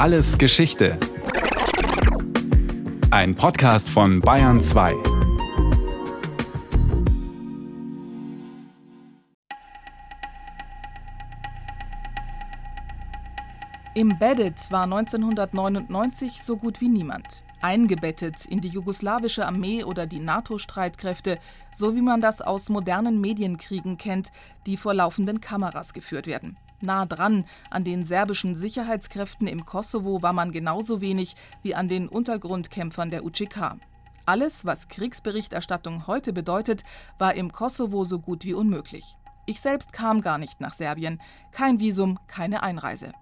Alles 0.00 0.38
Geschichte. 0.38 0.96
Ein 3.10 3.34
Podcast 3.34 3.90
von 3.90 4.20
Bayern 4.20 4.58
2. 4.58 4.94
Im 13.94 14.18
Bedit 14.18 14.54
war 14.70 14.84
1999 14.84 16.42
so 16.42 16.56
gut 16.56 16.80
wie 16.80 16.88
niemand. 16.88 17.44
Eingebettet 17.60 18.46
in 18.46 18.62
die 18.62 18.68
jugoslawische 18.68 19.44
Armee 19.44 19.84
oder 19.84 20.06
die 20.06 20.20
NATO-Streitkräfte, 20.20 21.38
so 21.74 21.94
wie 21.94 22.00
man 22.00 22.22
das 22.22 22.40
aus 22.40 22.70
modernen 22.70 23.20
Medienkriegen 23.20 23.98
kennt, 23.98 24.32
die 24.64 24.78
vor 24.78 24.94
laufenden 24.94 25.42
Kameras 25.42 25.92
geführt 25.92 26.26
werden. 26.26 26.56
Nah 26.80 27.04
dran 27.04 27.44
an 27.68 27.84
den 27.84 28.06
serbischen 28.06 28.56
Sicherheitskräften 28.56 29.46
im 29.46 29.66
Kosovo 29.66 30.22
war 30.22 30.32
man 30.32 30.50
genauso 30.50 31.00
wenig 31.00 31.36
wie 31.62 31.74
an 31.74 31.88
den 31.88 32.08
Untergrundkämpfern 32.08 33.10
der 33.10 33.24
UCK. 33.24 33.76
Alles, 34.24 34.64
was 34.64 34.88
Kriegsberichterstattung 34.88 36.06
heute 36.06 36.32
bedeutet, 36.32 36.84
war 37.18 37.34
im 37.34 37.52
Kosovo 37.52 38.04
so 38.04 38.18
gut 38.18 38.44
wie 38.44 38.54
unmöglich. 38.54 39.16
Ich 39.46 39.60
selbst 39.60 39.92
kam 39.92 40.20
gar 40.20 40.38
nicht 40.38 40.60
nach 40.60 40.72
Serbien. 40.72 41.20
Kein 41.52 41.80
Visum, 41.80 42.18
keine 42.26 42.62
Einreise. 42.62 43.12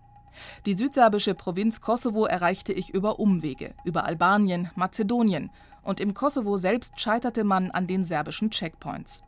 Die 0.66 0.74
südserbische 0.74 1.34
Provinz 1.34 1.80
Kosovo 1.80 2.26
erreichte 2.26 2.72
ich 2.72 2.90
über 2.94 3.18
Umwege, 3.18 3.74
über 3.84 4.04
Albanien, 4.04 4.70
Mazedonien, 4.76 5.50
und 5.82 6.00
im 6.00 6.14
Kosovo 6.14 6.58
selbst 6.58 7.00
scheiterte 7.00 7.44
man 7.44 7.70
an 7.70 7.86
den 7.86 8.04
serbischen 8.04 8.50
Checkpoints. 8.50 9.22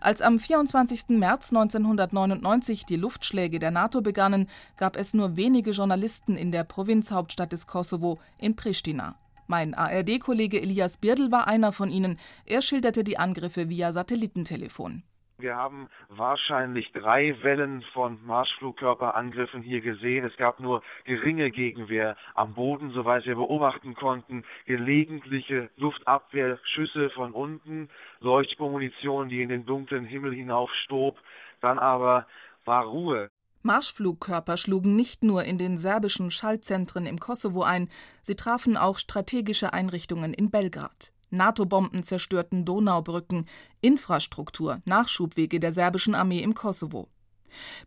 Als 0.00 0.20
am 0.22 0.38
24. 0.38 1.10
März 1.10 1.50
1999 1.50 2.86
die 2.86 2.96
Luftschläge 2.96 3.58
der 3.58 3.70
NATO 3.70 4.00
begannen, 4.00 4.48
gab 4.76 4.96
es 4.96 5.14
nur 5.14 5.36
wenige 5.36 5.70
Journalisten 5.70 6.36
in 6.36 6.52
der 6.52 6.64
Provinzhauptstadt 6.64 7.52
des 7.52 7.66
Kosovo, 7.66 8.18
in 8.38 8.56
Pristina. 8.56 9.16
Mein 9.46 9.74
ARD-Kollege 9.74 10.60
Elias 10.60 10.98
Birdl 10.98 11.30
war 11.30 11.46
einer 11.46 11.72
von 11.72 11.90
ihnen. 11.90 12.18
Er 12.44 12.60
schilderte 12.60 13.02
die 13.02 13.18
Angriffe 13.18 13.68
via 13.70 13.92
Satellitentelefon. 13.92 15.02
Wir 15.40 15.54
haben 15.54 15.88
wahrscheinlich 16.08 16.90
drei 16.90 17.36
Wellen 17.44 17.82
von 17.92 18.18
Marschflugkörperangriffen 18.26 19.62
hier 19.62 19.80
gesehen. 19.80 20.24
Es 20.24 20.36
gab 20.36 20.58
nur 20.58 20.82
geringe 21.04 21.52
Gegenwehr 21.52 22.16
am 22.34 22.54
Boden, 22.54 22.90
soweit 22.90 23.24
wir 23.24 23.36
beobachten 23.36 23.94
konnten. 23.94 24.42
Gelegentliche 24.66 25.70
Luftabwehrschüsse 25.76 27.10
von 27.10 27.30
unten, 27.30 27.88
Leuchtmunition, 28.18 29.28
die 29.28 29.40
in 29.40 29.48
den 29.48 29.64
dunklen 29.64 30.04
Himmel 30.04 30.34
hinaufstob. 30.34 31.16
Dann 31.60 31.78
aber 31.78 32.26
war 32.64 32.86
Ruhe. 32.86 33.30
Marschflugkörper 33.62 34.56
schlugen 34.56 34.96
nicht 34.96 35.22
nur 35.22 35.44
in 35.44 35.56
den 35.56 35.78
serbischen 35.78 36.32
Schaltzentren 36.32 37.06
im 37.06 37.20
Kosovo 37.20 37.62
ein, 37.62 37.88
sie 38.22 38.34
trafen 38.34 38.76
auch 38.76 38.98
strategische 38.98 39.72
Einrichtungen 39.72 40.34
in 40.34 40.50
Belgrad. 40.50 41.12
NATO-Bomben 41.30 42.02
zerstörten 42.02 42.64
Donaubrücken, 42.64 43.46
Infrastruktur, 43.80 44.80
Nachschubwege 44.84 45.60
der 45.60 45.72
serbischen 45.72 46.14
Armee 46.14 46.42
im 46.42 46.54
Kosovo. 46.54 47.08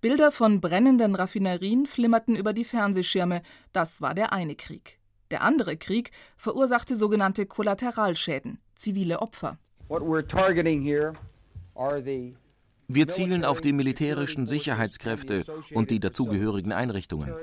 Bilder 0.02 0.31
von 0.31 0.61
brennenden 0.61 1.16
Raffinerien 1.16 1.86
flimmerten 1.86 2.36
über 2.36 2.53
die 2.53 2.64
Fernsehschirme, 2.64 3.42
das 3.73 4.02
war 4.02 4.14
der 4.14 4.34
eine 4.34 4.56
Krieg. 4.56 5.00
Der 5.30 5.44
andere 5.44 5.78
Krieg 5.78 6.12
verursachte 6.36 6.95
sogenannte 6.95 7.45
Kollateralschäden, 7.45 8.59
zivile 8.75 9.22
Opfer. 9.22 9.58
What 9.88 10.02
we're 10.02 10.28
targeting 10.28 10.81
here 10.81 11.14
are 11.75 12.02
the 12.03 12.34
wir 12.94 13.08
zielen 13.08 13.45
auf 13.45 13.61
die 13.61 13.73
militärischen 13.73 14.47
Sicherheitskräfte 14.47 15.44
und 15.73 15.89
die 15.89 16.00
dazugehörigen 16.00 16.72
Einrichtungen. 16.72 17.34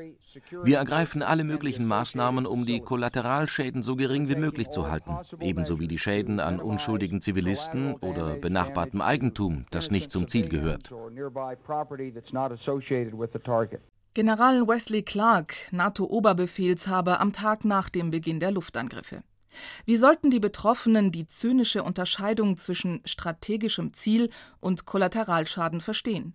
Wir 0.62 0.78
ergreifen 0.78 1.22
alle 1.22 1.44
möglichen 1.44 1.86
Maßnahmen, 1.86 2.46
um 2.46 2.66
die 2.66 2.80
Kollateralschäden 2.80 3.82
so 3.82 3.96
gering 3.96 4.28
wie 4.28 4.36
möglich 4.36 4.70
zu 4.70 4.90
halten, 4.90 5.16
ebenso 5.40 5.80
wie 5.80 5.88
die 5.88 5.98
Schäden 5.98 6.40
an 6.40 6.60
unschuldigen 6.60 7.20
Zivilisten 7.20 7.94
oder 7.94 8.36
benachbartem 8.36 9.00
Eigentum, 9.00 9.66
das 9.70 9.90
nicht 9.90 10.12
zum 10.12 10.28
Ziel 10.28 10.48
gehört. 10.48 10.92
General 14.14 14.66
Wesley 14.66 15.02
Clark, 15.02 15.54
NATO-Oberbefehlshaber 15.70 17.20
am 17.20 17.32
Tag 17.32 17.64
nach 17.64 17.88
dem 17.88 18.10
Beginn 18.10 18.40
der 18.40 18.50
Luftangriffe. 18.50 19.22
Wie 19.84 19.96
sollten 19.96 20.30
die 20.30 20.40
Betroffenen 20.40 21.10
die 21.10 21.26
zynische 21.26 21.82
Unterscheidung 21.82 22.56
zwischen 22.56 23.00
strategischem 23.04 23.94
Ziel 23.94 24.30
und 24.60 24.84
Kollateralschaden 24.84 25.80
verstehen? 25.80 26.34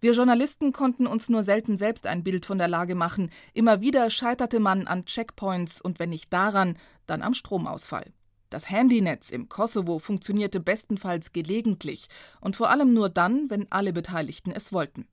Wir 0.00 0.12
Journalisten 0.12 0.72
konnten 0.72 1.06
uns 1.06 1.28
nur 1.28 1.42
selten 1.42 1.76
selbst 1.76 2.06
ein 2.06 2.22
Bild 2.22 2.46
von 2.46 2.58
der 2.58 2.68
Lage 2.68 2.94
machen. 2.94 3.30
Immer 3.52 3.80
wieder 3.80 4.10
scheiterte 4.10 4.60
man 4.60 4.86
an 4.86 5.04
Checkpoints 5.04 5.80
und 5.80 5.98
wenn 5.98 6.10
nicht 6.10 6.32
daran, 6.32 6.78
dann 7.06 7.22
am 7.22 7.34
Stromausfall. 7.34 8.12
Das 8.48 8.70
Handynetz 8.70 9.30
im 9.30 9.48
Kosovo 9.48 9.98
funktionierte 9.98 10.60
bestenfalls 10.60 11.32
gelegentlich 11.32 12.08
und 12.40 12.56
vor 12.56 12.70
allem 12.70 12.94
nur 12.94 13.08
dann, 13.08 13.50
wenn 13.50 13.70
alle 13.70 13.92
Beteiligten 13.92 14.52
es 14.52 14.72
wollten. 14.72 15.08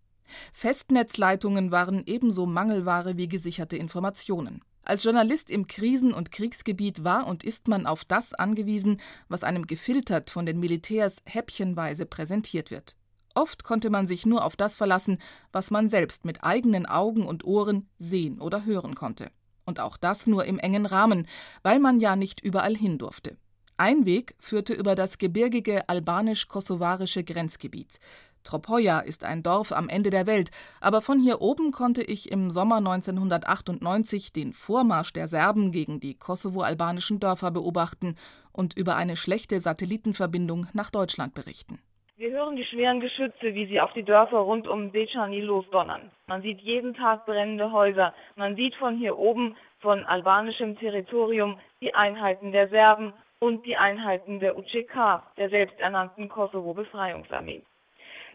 Festnetzleitungen 0.54 1.72
waren 1.72 2.04
ebenso 2.06 2.46
Mangelware 2.46 3.18
wie 3.18 3.28
gesicherte 3.28 3.78
Informationen. 3.78 4.62
Als 4.86 5.06
Journalist 5.06 5.50
im 5.50 5.68
Krisen- 5.68 6.14
und 6.14 6.32
Kriegsgebiet 6.32 7.06
war 7.06 7.26
und 7.28 7.44
ist 7.44 7.70
man 7.70 7.88
auf 7.88 8.04
das 8.04 8.34
angewiesen, 8.34 9.00
was 9.30 9.44
einem 9.44 9.66
gefiltert 9.66 10.30
von 10.30 10.46
den 10.46 10.60
Militärs 10.60 11.18
häppchenweise 11.26 12.06
präsentiert 12.06 12.70
wird. 12.70 12.98
Oft 13.34 13.64
konnte 13.64 13.90
man 13.90 14.08
sich 14.08 14.26
nur 14.26 14.44
auf 14.44 14.58
das 14.58 14.76
verlassen, 14.76 15.20
was 15.52 15.72
man 15.72 15.90
selbst 15.90 16.26
mit 16.26 16.44
eigenen 16.44 16.86
Augen 16.86 17.26
und 17.26 17.46
Ohren 17.46 17.90
sehen 17.98 18.42
oder 18.42 18.66
hören 18.66 18.94
konnte. 18.94 19.32
Und 19.66 19.80
auch 19.80 19.96
das 19.96 20.28
nur 20.28 20.44
im 20.46 20.60
engen 20.60 20.86
Rahmen, 20.86 21.28
weil 21.64 21.80
man 21.80 22.02
ja 22.02 22.18
nicht 22.18 22.42
überall 22.42 22.76
hin 22.76 22.98
durfte. 22.98 23.38
Ein 23.78 24.06
Weg 24.06 24.36
führte 24.38 24.74
über 24.74 24.96
das 24.96 25.18
gebirgige 25.18 25.88
albanisch-kosovarische 25.90 27.24
Grenzgebiet. 27.24 28.00
Tropoja 28.44 29.00
ist 29.00 29.24
ein 29.24 29.44
Dorf 29.44 29.72
am 29.72 29.90
Ende 29.90 30.10
der 30.10 30.28
Welt, 30.28 30.52
aber 30.82 31.02
von 31.02 31.20
hier 31.20 31.42
oben 31.42 31.72
konnte 31.72 32.04
ich 32.04 32.32
im 32.32 32.50
Sommer 32.50 32.78
1998 32.78 34.34
den 34.34 34.54
Vormarsch 34.54 35.14
der 35.14 35.28
Serben 35.28 35.72
gegen 35.72 36.00
die 36.00 36.16
kosovo-albanischen 36.16 37.20
Dörfer 37.20 37.52
beobachten 37.52 38.16
und 38.52 38.78
über 38.78 38.96
eine 38.96 39.16
schlechte 39.16 39.60
Satellitenverbindung 39.60 40.68
nach 40.74 40.92
Deutschland 40.92 41.34
berichten. 41.34 41.80
Wir 42.16 42.32
hören 42.32 42.56
die 42.56 42.66
schweren 42.66 43.00
Geschütze, 43.00 43.56
wie 43.56 43.66
sie 43.66 43.82
auf 43.82 43.92
die 43.94 44.04
Dörfer 44.04 44.38
rund 44.38 44.68
um 44.68 44.92
Dečani 44.92 45.42
losdonnern. 45.42 46.12
Man 46.28 46.44
sieht 46.44 46.62
jeden 46.62 46.94
Tag 46.94 47.26
brennende 47.26 47.72
Häuser. 47.72 48.14
Man 48.36 48.56
sieht 48.56 48.76
von 48.76 48.98
hier 48.98 49.18
oben, 49.18 49.58
von 49.80 50.06
albanischem 50.06 50.78
Territorium, 50.78 51.60
die 51.82 51.94
Einheiten 51.96 52.52
der 52.52 52.70
Serben 52.70 53.14
und 53.40 53.66
die 53.66 53.76
Einheiten 53.76 54.40
der 54.40 54.58
UCK, 54.58 55.24
der 55.38 55.50
selbsternannten 55.50 56.30
Kosovo-Befreiungsarmee. 56.30 57.64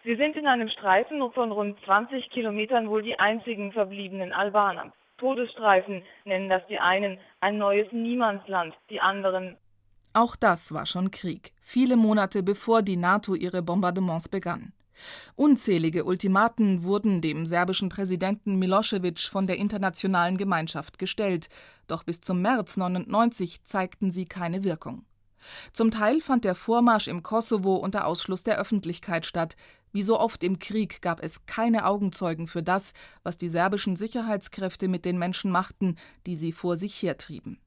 Sie 0.04 0.16
sind 0.16 0.36
in 0.36 0.46
einem 0.46 0.68
Streifen 0.68 1.20
von 1.32 1.52
rund 1.52 1.78
20 1.84 2.30
Kilometern 2.30 2.88
wohl 2.88 3.02
die 3.02 3.18
einzigen 3.18 3.72
verbliebenen 3.72 4.32
Albaner. 4.32 4.92
Todesstreifen 5.18 6.02
nennen 6.24 6.48
das 6.48 6.62
die 6.68 6.78
einen, 6.78 7.18
ein 7.40 7.58
neues 7.58 7.90
Niemandsland, 7.92 8.74
die 8.88 9.00
anderen. 9.00 9.56
Auch 10.12 10.36
das 10.36 10.72
war 10.72 10.86
schon 10.86 11.10
Krieg, 11.10 11.52
viele 11.60 11.96
Monate 11.96 12.42
bevor 12.42 12.82
die 12.82 12.96
NATO 12.96 13.34
ihre 13.34 13.62
Bombardements 13.62 14.28
begann. 14.28 14.72
Unzählige 15.36 16.04
Ultimaten 16.04 16.82
wurden 16.82 17.20
dem 17.20 17.46
serbischen 17.46 17.88
Präsidenten 17.88 18.58
Milosevic 18.58 19.20
von 19.20 19.46
der 19.46 19.56
internationalen 19.56 20.36
Gemeinschaft 20.36 20.98
gestellt, 20.98 21.48
doch 21.86 22.02
bis 22.02 22.20
zum 22.20 22.42
März 22.42 22.76
99 22.76 23.64
zeigten 23.64 24.10
sie 24.10 24.26
keine 24.26 24.64
Wirkung. 24.64 25.04
Zum 25.72 25.90
Teil 25.90 26.20
fand 26.20 26.44
der 26.44 26.54
Vormarsch 26.54 27.06
im 27.06 27.22
Kosovo 27.22 27.76
unter 27.76 28.06
Ausschluss 28.06 28.42
der 28.42 28.58
Öffentlichkeit 28.58 29.24
statt, 29.24 29.56
wie 29.92 30.02
so 30.02 30.18
oft 30.18 30.42
im 30.44 30.58
Krieg 30.58 31.02
gab 31.02 31.22
es 31.22 31.46
keine 31.46 31.86
Augenzeugen 31.86 32.46
für 32.46 32.62
das, 32.62 32.92
was 33.22 33.36
die 33.36 33.48
serbischen 33.48 33.96
Sicherheitskräfte 33.96 34.88
mit 34.88 35.04
den 35.04 35.18
Menschen 35.18 35.50
machten, 35.50 35.96
die 36.26 36.36
sie 36.36 36.52
vor 36.52 36.76
sich 36.76 37.02
hertrieben. 37.02 37.58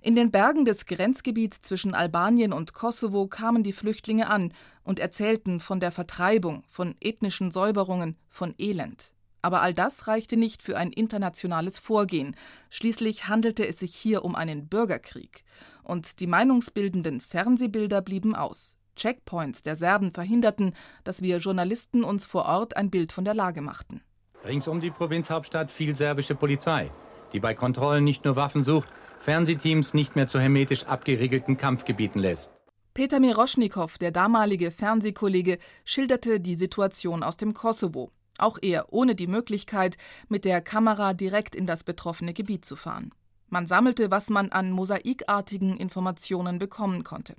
In 0.00 0.14
den 0.14 0.30
Bergen 0.30 0.64
des 0.64 0.86
Grenzgebiets 0.86 1.60
zwischen 1.60 1.94
Albanien 1.94 2.52
und 2.52 2.72
Kosovo 2.72 3.26
kamen 3.26 3.62
die 3.62 3.72
Flüchtlinge 3.72 4.28
an 4.28 4.52
und 4.84 5.00
erzählten 5.00 5.60
von 5.60 5.80
der 5.80 5.90
Vertreibung, 5.90 6.62
von 6.68 6.94
ethnischen 7.00 7.50
Säuberungen, 7.50 8.16
von 8.28 8.54
Elend. 8.58 9.12
Aber 9.42 9.62
all 9.62 9.74
das 9.74 10.08
reichte 10.08 10.36
nicht 10.36 10.62
für 10.62 10.76
ein 10.76 10.92
internationales 10.92 11.78
Vorgehen. 11.78 12.34
Schließlich 12.70 13.28
handelte 13.28 13.66
es 13.66 13.78
sich 13.78 13.94
hier 13.94 14.24
um 14.24 14.34
einen 14.34 14.68
Bürgerkrieg. 14.68 15.44
Und 15.84 16.18
die 16.18 16.26
meinungsbildenden 16.26 17.20
Fernsehbilder 17.20 18.02
blieben 18.02 18.34
aus. 18.34 18.75
Checkpoints 18.96 19.62
der 19.62 19.76
Serben 19.76 20.10
verhinderten, 20.10 20.74
dass 21.04 21.22
wir 21.22 21.38
Journalisten 21.38 22.02
uns 22.02 22.26
vor 22.26 22.46
Ort 22.46 22.76
ein 22.76 22.90
Bild 22.90 23.12
von 23.12 23.24
der 23.24 23.34
Lage 23.34 23.60
machten. 23.60 24.02
Rings 24.44 24.68
um 24.68 24.80
die 24.80 24.90
Provinzhauptstadt 24.90 25.70
viel 25.70 25.94
serbische 25.94 26.34
Polizei, 26.34 26.90
die 27.32 27.40
bei 27.40 27.54
Kontrollen 27.54 28.04
nicht 28.04 28.24
nur 28.24 28.36
Waffen 28.36 28.64
sucht, 28.64 28.88
Fernsehteams 29.18 29.94
nicht 29.94 30.16
mehr 30.16 30.28
zu 30.28 30.40
hermetisch 30.40 30.84
abgeriegelten 30.84 31.56
Kampfgebieten 31.56 32.20
lässt. 32.20 32.52
Peter 32.94 33.20
Miroschnikow, 33.20 33.98
der 33.98 34.10
damalige 34.10 34.70
Fernsehkollege, 34.70 35.58
schilderte 35.84 36.40
die 36.40 36.54
Situation 36.54 37.22
aus 37.22 37.36
dem 37.36 37.52
Kosovo. 37.52 38.10
Auch 38.38 38.58
er 38.60 38.92
ohne 38.92 39.14
die 39.14 39.26
Möglichkeit, 39.26 39.96
mit 40.28 40.44
der 40.44 40.60
Kamera 40.60 41.12
direkt 41.12 41.54
in 41.54 41.66
das 41.66 41.84
betroffene 41.84 42.32
Gebiet 42.32 42.64
zu 42.64 42.76
fahren. 42.76 43.10
Man 43.48 43.66
sammelte, 43.66 44.10
was 44.10 44.30
man 44.30 44.50
an 44.50 44.70
mosaikartigen 44.70 45.76
Informationen 45.76 46.58
bekommen 46.58 47.04
konnte. 47.04 47.36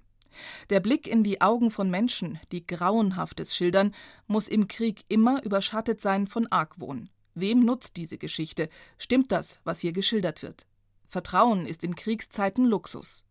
Der 0.69 0.79
Blick 0.79 1.07
in 1.07 1.23
die 1.23 1.41
Augen 1.41 1.71
von 1.71 1.89
Menschen, 1.89 2.39
die 2.51 2.65
Grauenhaftes 2.65 3.55
schildern, 3.55 3.93
muss 4.27 4.47
im 4.47 4.67
Krieg 4.67 5.03
immer 5.07 5.43
überschattet 5.43 6.01
sein 6.01 6.27
von 6.27 6.47
Argwohn. 6.47 7.09
Wem 7.35 7.65
nutzt 7.65 7.97
diese 7.97 8.17
Geschichte? 8.17 8.69
Stimmt 8.97 9.31
das, 9.31 9.59
was 9.63 9.79
hier 9.79 9.91
geschildert 9.91 10.41
wird? 10.41 10.65
Vertrauen 11.07 11.65
ist 11.65 11.83
in 11.83 11.95
Kriegszeiten 11.95 12.65
Luxus. 12.65 13.25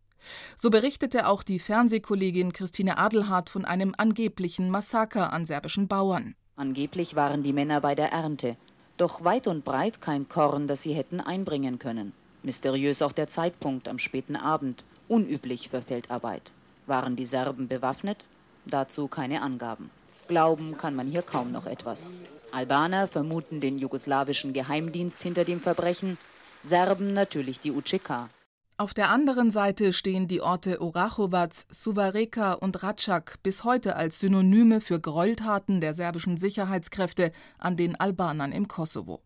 So 0.55 0.69
berichtete 0.69 1.27
auch 1.27 1.43
die 1.43 1.59
Fernsehkollegin 1.59 2.53
Christine 2.53 2.97
Adelhardt 2.97 3.49
von 3.49 3.65
einem 3.65 3.93
angeblichen 3.97 4.69
Massaker 4.69 5.31
an 5.33 5.45
serbischen 5.45 5.87
Bauern. 5.87 6.35
Angeblich 6.55 7.15
waren 7.15 7.43
die 7.43 7.53
Männer 7.53 7.81
bei 7.81 7.95
der 7.95 8.11
Ernte, 8.11 8.57
doch 8.97 9.23
weit 9.23 9.47
und 9.47 9.63
breit 9.63 10.01
kein 10.01 10.27
Korn, 10.27 10.67
das 10.67 10.81
sie 10.81 10.93
hätten 10.93 11.19
einbringen 11.19 11.77
können. 11.77 12.13
Mysteriös 12.43 13.01
auch 13.01 13.11
der 13.11 13.27
Zeitpunkt 13.27 13.87
am 13.87 13.99
späten 13.99 14.35
Abend, 14.35 14.83
unüblich 15.07 15.69
für 15.69 15.81
Feldarbeit. 15.81 16.51
Waren 16.87 17.15
die 17.15 17.25
Serben 17.25 17.67
bewaffnet? 17.67 18.25
Dazu 18.65 19.07
keine 19.07 19.41
Angaben. 19.41 19.91
Glauben 20.27 20.77
kann 20.77 20.95
man 20.95 21.07
hier 21.07 21.21
kaum 21.21 21.51
noch 21.51 21.65
etwas. 21.65 22.13
Albaner 22.51 23.07
vermuten 23.07 23.59
den 23.59 23.77
jugoslawischen 23.77 24.53
Geheimdienst 24.53 25.21
hinter 25.21 25.43
dem 25.43 25.59
Verbrechen, 25.59 26.17
Serben 26.63 27.13
natürlich 27.13 27.59
die 27.59 27.71
UCK. 27.71 28.29
Auf 28.77 28.93
der 28.93 29.09
anderen 29.09 29.51
Seite 29.51 29.91
stehen 29.91 30.27
die 30.27 30.41
Orte 30.41 30.81
Orachovac, 30.81 31.65
Suvareka 31.69 32.53
und 32.53 32.83
Ratschak 32.83 33.37
bis 33.43 33.63
heute 33.63 33.95
als 33.95 34.19
Synonyme 34.19 34.81
für 34.81 34.99
Gräueltaten 34.99 35.81
der 35.81 35.93
serbischen 35.93 36.37
Sicherheitskräfte 36.37 37.31
an 37.57 37.75
den 37.75 37.99
Albanern 37.99 38.51
im 38.51 38.67
Kosovo. 38.67 39.21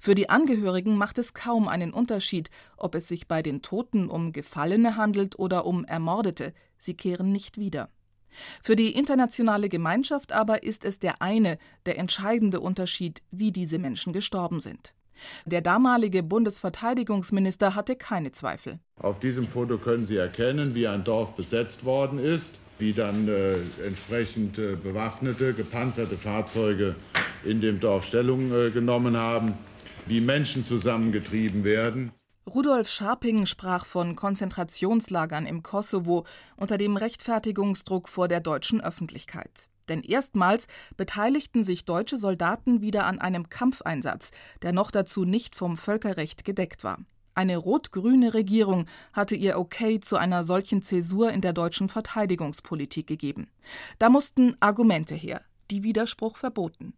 Für 0.00 0.14
die 0.14 0.28
Angehörigen 0.28 0.96
macht 0.96 1.18
es 1.18 1.34
kaum 1.34 1.66
einen 1.66 1.92
Unterschied, 1.92 2.50
ob 2.76 2.94
es 2.94 3.08
sich 3.08 3.26
bei 3.26 3.42
den 3.42 3.62
Toten 3.62 4.08
um 4.08 4.32
Gefallene 4.32 4.96
handelt 4.96 5.38
oder 5.38 5.66
um 5.66 5.84
Ermordete, 5.84 6.52
sie 6.78 6.94
kehren 6.94 7.32
nicht 7.32 7.58
wieder. 7.58 7.90
Für 8.62 8.76
die 8.76 8.92
internationale 8.92 9.68
Gemeinschaft 9.68 10.32
aber 10.32 10.62
ist 10.62 10.84
es 10.84 10.98
der 10.98 11.22
eine, 11.22 11.58
der 11.86 11.98
entscheidende 11.98 12.60
Unterschied, 12.60 13.22
wie 13.30 13.52
diese 13.52 13.78
Menschen 13.78 14.12
gestorben 14.12 14.60
sind. 14.60 14.94
Der 15.46 15.62
damalige 15.62 16.22
Bundesverteidigungsminister 16.22 17.74
hatte 17.74 17.96
keine 17.96 18.32
Zweifel. 18.32 18.78
Auf 18.96 19.18
diesem 19.18 19.48
Foto 19.48 19.78
können 19.78 20.06
Sie 20.06 20.16
erkennen, 20.16 20.74
wie 20.74 20.86
ein 20.86 21.04
Dorf 21.04 21.34
besetzt 21.36 21.84
worden 21.84 22.18
ist, 22.18 22.52
wie 22.78 22.92
dann 22.92 23.26
äh, 23.28 23.54
entsprechend 23.84 24.58
äh, 24.58 24.76
bewaffnete, 24.76 25.54
gepanzerte 25.54 26.16
Fahrzeuge 26.16 26.94
in 27.44 27.60
dem 27.60 27.80
Dorf 27.80 28.04
Stellung 28.04 28.52
äh, 28.52 28.70
genommen 28.70 29.16
haben, 29.16 29.54
wie 30.06 30.20
Menschen 30.20 30.64
zusammengetrieben 30.64 31.64
werden. 31.64 32.12
Rudolf 32.48 32.88
Scharping 32.88 33.44
sprach 33.44 33.84
von 33.84 34.14
Konzentrationslagern 34.14 35.46
im 35.46 35.64
Kosovo 35.64 36.24
unter 36.56 36.78
dem 36.78 36.96
Rechtfertigungsdruck 36.96 38.08
vor 38.08 38.28
der 38.28 38.38
deutschen 38.38 38.80
Öffentlichkeit. 38.80 39.68
Denn 39.88 40.02
erstmals 40.02 40.68
beteiligten 40.96 41.64
sich 41.64 41.84
deutsche 41.84 42.16
Soldaten 42.16 42.80
wieder 42.80 43.04
an 43.06 43.18
einem 43.20 43.48
Kampfeinsatz, 43.48 44.30
der 44.62 44.72
noch 44.72 44.92
dazu 44.92 45.24
nicht 45.24 45.56
vom 45.56 45.76
Völkerrecht 45.76 46.44
gedeckt 46.44 46.84
war. 46.84 46.98
Eine 47.34 47.56
rot-grüne 47.56 48.32
Regierung 48.32 48.86
hatte 49.12 49.34
ihr 49.34 49.58
Okay 49.58 49.98
zu 49.98 50.16
einer 50.16 50.44
solchen 50.44 50.82
Zäsur 50.82 51.32
in 51.32 51.40
der 51.40 51.52
deutschen 51.52 51.88
Verteidigungspolitik 51.88 53.08
gegeben. 53.08 53.50
Da 53.98 54.08
mussten 54.08 54.56
Argumente 54.60 55.16
her, 55.16 55.42
die 55.72 55.82
Widerspruch 55.82 56.36
verboten. 56.36 56.94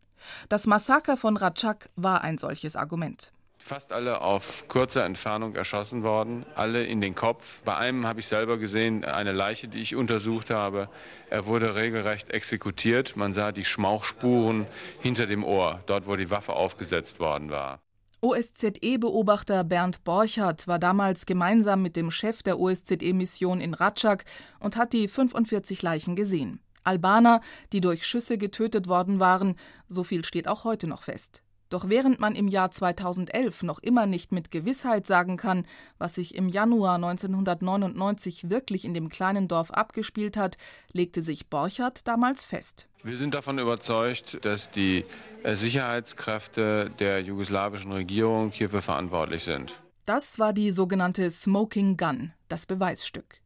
Das 0.50 0.66
Massaker 0.66 1.16
von 1.16 1.38
Ratschak 1.38 1.88
war 1.96 2.22
ein 2.22 2.36
solches 2.36 2.76
Argument 2.76 3.32
fast 3.68 3.92
alle 3.92 4.22
auf 4.22 4.66
kurzer 4.66 5.04
Entfernung 5.04 5.54
erschossen 5.54 6.02
worden, 6.02 6.46
alle 6.54 6.84
in 6.84 7.00
den 7.02 7.14
Kopf. 7.14 7.60
Bei 7.64 7.76
einem 7.76 8.06
habe 8.06 8.20
ich 8.20 8.26
selber 8.26 8.56
gesehen, 8.56 9.04
eine 9.04 9.32
Leiche, 9.32 9.68
die 9.68 9.80
ich 9.80 9.94
untersucht 9.94 10.48
habe. 10.48 10.88
Er 11.28 11.46
wurde 11.46 11.74
regelrecht 11.74 12.30
exekutiert. 12.30 13.14
Man 13.16 13.34
sah 13.34 13.52
die 13.52 13.66
Schmauchspuren 13.66 14.66
hinter 15.00 15.26
dem 15.26 15.44
Ohr, 15.44 15.80
dort 15.86 16.06
wo 16.06 16.16
die 16.16 16.30
Waffe 16.30 16.54
aufgesetzt 16.54 17.20
worden 17.20 17.50
war. 17.50 17.78
OSZE-Beobachter 18.22 19.62
Bernd 19.62 20.02
Borchardt 20.02 20.66
war 20.66 20.78
damals 20.78 21.26
gemeinsam 21.26 21.82
mit 21.82 21.94
dem 21.94 22.10
Chef 22.10 22.42
der 22.42 22.58
OSZE-Mission 22.58 23.60
in 23.60 23.74
Ratschak 23.74 24.24
und 24.58 24.76
hat 24.76 24.92
die 24.92 25.06
45 25.06 25.82
Leichen 25.82 26.16
gesehen. 26.16 26.60
Albaner, 26.82 27.42
die 27.72 27.82
durch 27.82 28.06
Schüsse 28.06 28.38
getötet 28.38 28.88
worden 28.88 29.20
waren, 29.20 29.56
so 29.88 30.04
viel 30.04 30.24
steht 30.24 30.48
auch 30.48 30.64
heute 30.64 30.86
noch 30.86 31.02
fest. 31.02 31.42
Doch 31.70 31.88
während 31.88 32.18
man 32.18 32.34
im 32.34 32.48
Jahr 32.48 32.70
2011 32.70 33.62
noch 33.62 33.78
immer 33.78 34.06
nicht 34.06 34.32
mit 34.32 34.50
Gewissheit 34.50 35.06
sagen 35.06 35.36
kann, 35.36 35.66
was 35.98 36.14
sich 36.14 36.34
im 36.34 36.48
Januar 36.48 36.94
1999 36.94 38.48
wirklich 38.48 38.84
in 38.84 38.94
dem 38.94 39.08
kleinen 39.08 39.48
Dorf 39.48 39.70
abgespielt 39.70 40.36
hat, 40.36 40.56
legte 40.92 41.20
sich 41.20 41.48
Borchardt 41.48 42.06
damals 42.08 42.44
fest. 42.44 42.88
Wir 43.02 43.16
sind 43.16 43.34
davon 43.34 43.58
überzeugt, 43.58 44.44
dass 44.44 44.70
die 44.70 45.04
äh, 45.42 45.54
Sicherheitskräfte 45.54 46.90
der 46.98 47.22
jugoslawischen 47.22 47.92
Regierung 47.92 48.50
hierfür 48.50 48.82
verantwortlich 48.82 49.44
sind. 49.44 49.80
Das 50.04 50.38
war 50.38 50.52
die 50.52 50.70
sogenannte 50.70 51.30
Smoking 51.30 51.96
Gun, 51.96 52.32
das 52.48 52.64
Beweisstück. 52.64 53.40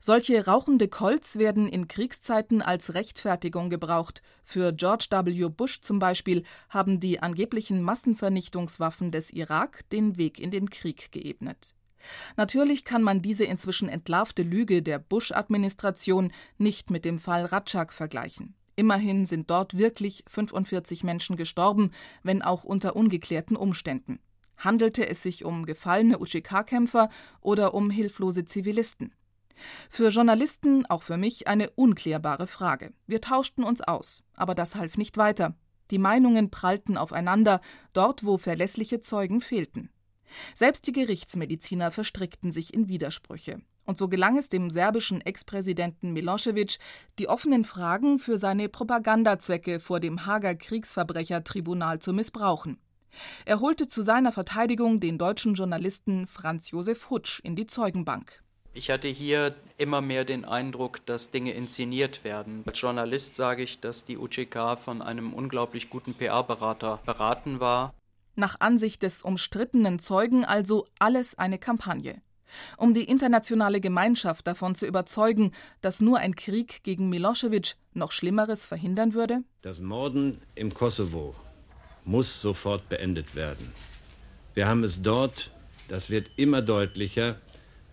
Solche 0.00 0.46
rauchende 0.46 0.88
Colts 0.88 1.38
werden 1.38 1.68
in 1.68 1.88
Kriegszeiten 1.88 2.62
als 2.62 2.94
Rechtfertigung 2.94 3.70
gebraucht. 3.70 4.22
Für 4.42 4.72
George 4.72 5.06
W. 5.10 5.48
Bush 5.48 5.80
zum 5.80 5.98
Beispiel 5.98 6.44
haben 6.68 7.00
die 7.00 7.20
angeblichen 7.20 7.82
Massenvernichtungswaffen 7.82 9.10
des 9.10 9.32
Irak 9.32 9.88
den 9.90 10.16
Weg 10.16 10.38
in 10.38 10.50
den 10.50 10.70
Krieg 10.70 11.12
geebnet. 11.12 11.74
Natürlich 12.36 12.84
kann 12.84 13.02
man 13.02 13.22
diese 13.22 13.44
inzwischen 13.44 13.88
entlarvte 13.88 14.42
Lüge 14.42 14.82
der 14.82 14.98
Bush-Administration 14.98 16.32
nicht 16.58 16.90
mit 16.90 17.04
dem 17.04 17.18
Fall 17.18 17.44
Ratschak 17.46 17.92
vergleichen. 17.92 18.54
Immerhin 18.76 19.24
sind 19.24 19.50
dort 19.50 19.78
wirklich 19.78 20.24
45 20.26 21.04
Menschen 21.04 21.36
gestorben, 21.36 21.92
wenn 22.22 22.42
auch 22.42 22.64
unter 22.64 22.96
ungeklärten 22.96 23.56
Umständen. 23.56 24.18
Handelte 24.56 25.08
es 25.08 25.22
sich 25.22 25.44
um 25.44 25.66
gefallene 25.66 26.18
UCK-Kämpfer 26.18 27.08
oder 27.40 27.74
um 27.74 27.90
hilflose 27.90 28.44
Zivilisten? 28.44 29.14
Für 29.88 30.08
Journalisten, 30.08 30.86
auch 30.86 31.02
für 31.02 31.16
mich, 31.16 31.46
eine 31.48 31.70
unklärbare 31.70 32.46
Frage. 32.46 32.92
Wir 33.06 33.20
tauschten 33.20 33.64
uns 33.64 33.80
aus, 33.80 34.22
aber 34.34 34.54
das 34.54 34.74
half 34.74 34.96
nicht 34.96 35.16
weiter. 35.16 35.54
Die 35.90 35.98
Meinungen 35.98 36.50
prallten 36.50 36.96
aufeinander, 36.96 37.60
dort 37.92 38.24
wo 38.24 38.38
verlässliche 38.38 39.00
Zeugen 39.00 39.40
fehlten. 39.40 39.90
Selbst 40.54 40.86
die 40.86 40.92
Gerichtsmediziner 40.92 41.90
verstrickten 41.90 42.50
sich 42.50 42.74
in 42.74 42.88
Widersprüche. 42.88 43.60
Und 43.86 43.98
so 43.98 44.08
gelang 44.08 44.38
es 44.38 44.48
dem 44.48 44.70
serbischen 44.70 45.20
Ex-Präsidenten 45.20 46.12
Milosevic, 46.12 46.78
die 47.18 47.28
offenen 47.28 47.64
Fragen 47.64 48.18
für 48.18 48.38
seine 48.38 48.70
Propagandazwecke 48.70 49.78
vor 49.78 50.00
dem 50.00 50.24
Hager 50.24 50.54
Kriegsverbrechertribunal 50.54 51.98
zu 51.98 52.14
missbrauchen. 52.14 52.78
Er 53.44 53.60
holte 53.60 53.86
zu 53.86 54.02
seiner 54.02 54.32
Verteidigung 54.32 55.00
den 55.00 55.18
deutschen 55.18 55.54
Journalisten 55.54 56.26
Franz 56.26 56.70
Josef 56.70 57.10
Hutsch 57.10 57.40
in 57.40 57.56
die 57.56 57.66
Zeugenbank. 57.66 58.43
Ich 58.76 58.90
hatte 58.90 59.06
hier 59.06 59.54
immer 59.78 60.00
mehr 60.00 60.24
den 60.24 60.44
Eindruck, 60.44 61.06
dass 61.06 61.30
Dinge 61.30 61.52
inszeniert 61.52 62.24
werden. 62.24 62.64
Als 62.66 62.80
Journalist 62.80 63.36
sage 63.36 63.62
ich, 63.62 63.78
dass 63.78 64.04
die 64.04 64.18
UCK 64.18 64.76
von 64.84 65.00
einem 65.00 65.32
unglaublich 65.32 65.90
guten 65.90 66.12
PR-Berater 66.12 66.98
beraten 67.06 67.60
war. 67.60 67.94
Nach 68.34 68.58
Ansicht 68.58 69.04
des 69.04 69.22
umstrittenen 69.22 70.00
Zeugen 70.00 70.44
also 70.44 70.88
alles 70.98 71.38
eine 71.38 71.58
Kampagne. 71.58 72.20
Um 72.76 72.94
die 72.94 73.04
internationale 73.04 73.80
Gemeinschaft 73.80 74.44
davon 74.48 74.74
zu 74.74 74.86
überzeugen, 74.86 75.52
dass 75.80 76.00
nur 76.00 76.18
ein 76.18 76.34
Krieg 76.34 76.82
gegen 76.82 77.08
Milosevic 77.08 77.76
noch 77.92 78.10
Schlimmeres 78.10 78.66
verhindern 78.66 79.14
würde? 79.14 79.44
Das 79.62 79.80
Morden 79.80 80.40
im 80.56 80.74
Kosovo 80.74 81.36
muss 82.04 82.42
sofort 82.42 82.88
beendet 82.88 83.36
werden. 83.36 83.72
Wir 84.54 84.66
haben 84.66 84.82
es 84.82 85.00
dort, 85.00 85.52
das 85.88 86.10
wird 86.10 86.28
immer 86.36 86.60
deutlicher, 86.60 87.36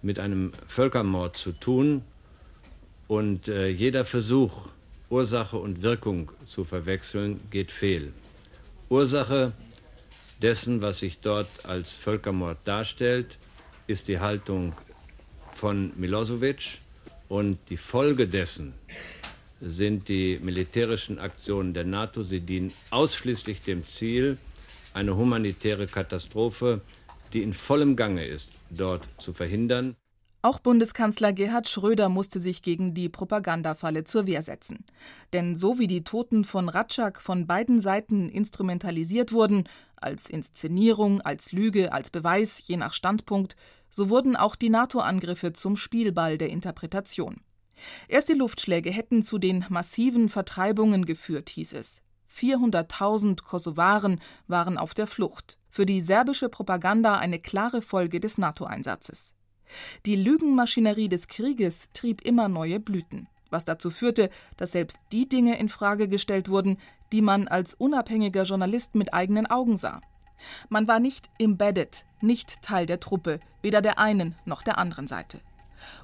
mit 0.02 0.20
einem 0.20 0.52
Völkermord 0.68 1.38
zu 1.38 1.52
tun 1.52 2.04
und 3.08 3.48
äh, 3.48 3.68
jeder 3.68 4.06
Versuch, 4.06 4.70
Ursache 5.10 5.58
und 5.58 5.82
Wirkung 5.82 6.32
zu 6.46 6.64
verwechseln, 6.64 7.40
geht 7.52 7.72
fehl. 7.72 8.14
Ursache 8.90 9.52
dessen, 10.42 10.82
was 10.82 11.00
sich 11.00 11.20
dort 11.20 11.66
als 11.66 11.94
Völkermord 11.94 12.58
darstellt, 12.64 13.38
ist 13.88 14.08
die 14.08 14.20
Haltung 14.20 14.74
von 15.52 15.92
Milosevic 15.98 16.80
und 17.28 17.58
die 17.70 17.78
Folge 17.78 18.28
dessen 18.28 18.74
sind 19.60 20.08
die 20.08 20.40
militärischen 20.42 21.20
Aktionen 21.20 21.74
der 21.74 21.84
NATO. 21.84 22.24
Sie 22.24 22.40
dienen 22.40 22.74
ausschließlich 22.90 23.62
dem 23.62 23.88
Ziel, 23.88 24.38
eine 24.94 25.16
humanitäre 25.16 25.88
Katastrophe 25.88 26.82
die 27.34 27.44
in 27.44 27.54
vollem 27.54 27.96
Gange 27.96 28.26
ist, 28.26 28.52
dort 28.72 29.08
zu 29.18 29.34
verhindern. 29.34 29.96
Auch 30.44 30.60
Bundeskanzler 30.60 31.34
Gerhard 31.34 31.70
Schröder 31.70 32.10
musste 32.10 32.40
sich 32.40 32.64
gegen 32.64 32.96
die 32.96 33.10
Propagandafalle 33.10 34.06
zur 34.06 34.26
Wehr 34.26 34.42
setzen. 34.42 34.86
Denn 35.34 35.56
so 35.56 35.78
wie 35.78 35.86
die 35.86 36.04
Toten 36.04 36.44
von 36.44 36.68
Ratschak 36.68 37.22
von 37.22 37.46
beiden 37.46 37.80
Seiten 37.80 38.28
instrumentalisiert 38.28 39.34
wurden, 39.34 39.70
als 39.98 40.28
Inszenierung, 40.28 41.22
als 41.22 41.52
Lüge, 41.52 41.94
als 41.94 42.10
Beweis, 42.10 42.64
je 42.66 42.78
nach 42.78 42.94
Standpunkt, 42.94 43.56
so 43.92 44.10
wurden 44.10 44.36
auch 44.36 44.56
die 44.56 44.70
NATO-Angriffe 44.70 45.54
zum 45.54 45.76
Spielball 45.78 46.40
der 46.40 46.50
Interpretation. 46.50 47.42
Erst 48.08 48.30
die 48.30 48.34
Luftschläge 48.34 48.90
hätten 48.90 49.22
zu 49.22 49.38
den 49.38 49.66
massiven 49.70 50.28
Vertreibungen 50.28 51.06
geführt, 51.06 51.50
hieß 51.50 51.74
es. 51.74 52.02
400.000 52.36 53.44
Kosovaren 53.44 54.22
waren 54.48 54.78
auf 54.78 54.94
der 54.94 55.06
Flucht. 55.06 55.58
Für 55.72 55.86
die 55.86 56.02
serbische 56.02 56.50
Propaganda 56.50 57.16
eine 57.18 57.40
klare 57.40 57.82
Folge 57.82 58.20
des 58.20 58.38
NATO-Einsatzes. 58.38 59.34
Die 60.06 60.18
Lügenmaschinerie 60.18 61.08
des 61.08 61.30
Krieges 61.30 61.92
trieb 61.94 62.22
immer 62.22 62.50
neue 62.50 62.82
Blüten, 62.82 63.30
was 63.50 63.64
dazu 63.64 63.90
führte, 63.90 64.30
dass 64.58 64.74
selbst 64.74 65.00
die 65.14 65.30
Dinge 65.30 65.58
in 65.58 65.70
Frage 65.70 66.10
gestellt 66.10 66.50
wurden, 66.50 66.78
die 67.14 67.22
man 67.22 67.48
als 67.48 67.74
unabhängiger 67.74 68.44
Journalist 68.44 68.96
mit 68.96 69.14
eigenen 69.14 69.48
Augen 69.48 69.78
sah. 69.78 70.02
Man 70.68 70.90
war 70.90 71.00
nicht 71.00 71.30
embedded, 71.40 72.06
nicht 72.20 72.62
Teil 72.62 72.86
der 72.86 73.00
Truppe, 73.00 73.40
weder 73.62 73.82
der 73.82 73.98
einen 73.98 74.36
noch 74.44 74.64
der 74.64 74.78
anderen 74.78 75.08
Seite. 75.08 75.40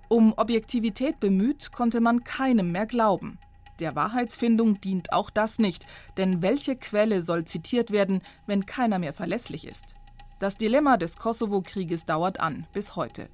Um 0.08 0.34
Objektivität 0.38 1.20
bemüht, 1.20 1.74
konnte 1.74 2.00
man 2.00 2.24
keinem 2.24 2.72
mehr 2.72 2.86
glauben. 2.86 3.38
Der 3.80 3.96
Wahrheitsfindung 3.96 4.82
dient 4.82 5.14
auch 5.14 5.30
das 5.30 5.60
nicht, 5.60 5.86
denn 6.18 6.42
welche 6.42 6.76
Quelle 6.76 7.22
soll 7.22 7.46
zitiert 7.46 7.92
werden, 7.92 8.22
wenn 8.48 8.66
keiner 8.66 8.98
mehr 8.98 9.14
verlässlich 9.14 9.68
ist? 9.68 9.96
Das 10.40 10.58
Dilemma 10.58 10.98
des 10.98 11.18
Kosovo-Krieges 11.18 12.06
dauert 12.06 12.40
an, 12.40 12.66
bis 12.74 12.96
heute. 12.96 13.30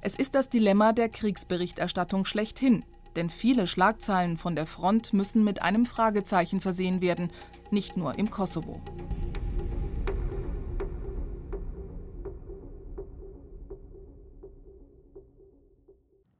Es 0.00 0.16
ist 0.16 0.34
das 0.34 0.48
Dilemma 0.48 0.92
der 0.92 1.08
Kriegsberichterstattung 1.08 2.24
schlechthin, 2.24 2.84
denn 3.14 3.30
viele 3.30 3.66
Schlagzeilen 3.66 4.36
von 4.36 4.56
der 4.56 4.66
Front 4.66 5.12
müssen 5.12 5.44
mit 5.44 5.62
einem 5.62 5.86
Fragezeichen 5.86 6.60
versehen 6.60 7.00
werden, 7.00 7.32
nicht 7.70 7.96
nur 7.96 8.18
im 8.18 8.30
Kosovo. 8.30 8.80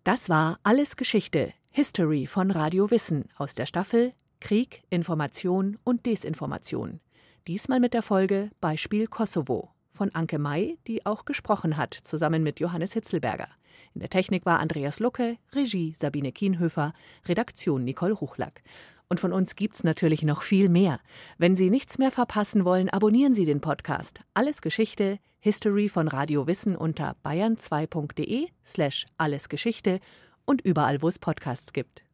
Das 0.04 0.28
war 0.28 0.60
Alles 0.62 0.96
Geschichte, 0.96 1.52
History 1.76 2.24
von 2.24 2.50
Radio 2.50 2.90
Wissen 2.90 3.28
aus 3.36 3.54
der 3.54 3.66
Staffel 3.66 4.14
Krieg, 4.40 4.82
Information 4.88 5.76
und 5.84 6.06
Desinformation. 6.06 7.00
Diesmal 7.46 7.80
mit 7.80 7.92
der 7.92 8.00
Folge 8.00 8.48
Beispiel 8.62 9.06
Kosovo 9.06 9.68
von 9.92 10.08
Anke 10.14 10.38
May, 10.38 10.78
die 10.86 11.04
auch 11.04 11.26
gesprochen 11.26 11.76
hat, 11.76 11.92
zusammen 11.92 12.42
mit 12.42 12.60
Johannes 12.60 12.94
Hitzelberger. 12.94 13.48
In 13.92 14.00
der 14.00 14.08
Technik 14.08 14.46
war 14.46 14.58
Andreas 14.58 15.00
Lucke, 15.00 15.36
Regie 15.54 15.94
Sabine 16.00 16.32
Kienhöfer, 16.32 16.94
Redaktion 17.26 17.84
Nicole 17.84 18.14
Ruchlack. 18.14 18.62
Und 19.10 19.20
von 19.20 19.34
uns 19.34 19.54
gibt's 19.54 19.84
natürlich 19.84 20.22
noch 20.22 20.40
viel 20.40 20.70
mehr. 20.70 20.98
Wenn 21.36 21.56
Sie 21.56 21.68
nichts 21.68 21.98
mehr 21.98 22.10
verpassen 22.10 22.64
wollen, 22.64 22.88
abonnieren 22.88 23.34
Sie 23.34 23.44
den 23.44 23.60
Podcast. 23.60 24.22
Alles 24.32 24.62
Geschichte, 24.62 25.18
History 25.40 25.90
von 25.90 26.08
Radio 26.08 26.46
Wissen 26.46 26.74
unter 26.74 27.16
bayern2.de 27.22 28.48
slash 28.64 29.06
allesgeschichte 29.18 30.00
und 30.46 30.62
überall, 30.62 31.02
wo 31.02 31.08
es 31.08 31.18
Podcasts 31.18 31.74
gibt. 31.74 32.04